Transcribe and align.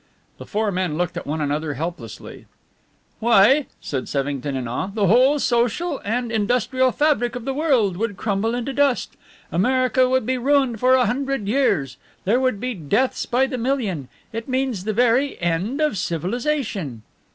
The 0.39 0.47
four 0.47 0.71
men 0.71 0.97
looked 0.97 1.15
at 1.15 1.27
one 1.27 1.41
another 1.41 1.75
helplessly. 1.75 2.47
"Why," 3.19 3.67
said 3.79 4.05
Sevington, 4.09 4.55
in 4.55 4.67
awe, 4.67 4.87
"the 4.87 5.05
whole 5.05 5.37
social 5.37 6.01
and 6.03 6.31
industrial 6.31 6.91
fabric 6.91 7.35
of 7.35 7.45
the 7.45 7.53
world 7.53 7.95
would 7.97 8.17
crumble 8.17 8.55
into 8.55 8.73
dust. 8.73 9.15
America 9.51 10.09
would 10.09 10.25
be 10.25 10.39
ruined 10.39 10.79
for 10.79 10.95
a 10.95 11.05
hundred 11.05 11.47
years, 11.47 11.97
there 12.25 12.39
would 12.39 12.59
be 12.59 12.73
deaths 12.73 13.27
by 13.27 13.45
the 13.45 13.59
million. 13.59 14.07
It 14.33 14.49
means 14.49 14.85
the 14.85 14.93
very 14.93 15.39
end 15.39 15.79
of 15.79 15.99
civilization!" 15.99 17.03